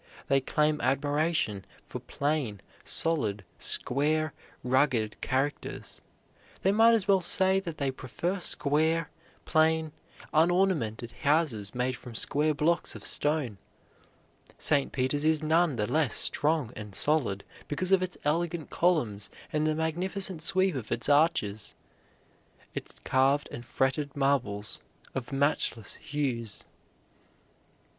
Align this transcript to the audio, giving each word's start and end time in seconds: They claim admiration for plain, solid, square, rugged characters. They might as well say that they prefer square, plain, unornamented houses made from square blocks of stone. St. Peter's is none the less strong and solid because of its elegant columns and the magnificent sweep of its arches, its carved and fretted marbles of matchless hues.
They 0.29 0.41
claim 0.41 0.81
admiration 0.81 1.63
for 1.83 1.99
plain, 1.99 2.59
solid, 2.83 3.45
square, 3.59 4.33
rugged 4.63 5.21
characters. 5.21 6.01
They 6.63 6.71
might 6.71 6.95
as 6.95 7.07
well 7.07 7.21
say 7.21 7.59
that 7.59 7.77
they 7.77 7.91
prefer 7.91 8.39
square, 8.39 9.11
plain, 9.45 9.91
unornamented 10.33 11.11
houses 11.21 11.75
made 11.75 11.95
from 11.95 12.15
square 12.15 12.55
blocks 12.55 12.95
of 12.95 13.05
stone. 13.05 13.59
St. 14.57 14.91
Peter's 14.91 15.23
is 15.23 15.43
none 15.43 15.75
the 15.75 15.85
less 15.85 16.15
strong 16.15 16.73
and 16.75 16.95
solid 16.95 17.43
because 17.67 17.91
of 17.91 18.01
its 18.01 18.17
elegant 18.25 18.71
columns 18.71 19.29
and 19.53 19.67
the 19.67 19.75
magnificent 19.75 20.41
sweep 20.41 20.73
of 20.73 20.91
its 20.91 21.09
arches, 21.09 21.75
its 22.73 22.95
carved 23.03 23.47
and 23.51 23.67
fretted 23.67 24.15
marbles 24.17 24.79
of 25.13 25.31
matchless 25.31 25.93
hues. 25.97 26.63